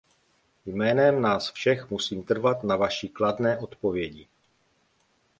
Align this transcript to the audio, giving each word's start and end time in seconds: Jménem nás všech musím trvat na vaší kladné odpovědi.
Jménem 0.65 1.21
nás 1.21 1.51
všech 1.51 1.89
musím 1.91 2.23
trvat 2.23 2.63
na 2.63 2.75
vaší 2.75 3.09
kladné 3.09 3.57
odpovědi. 3.57 4.27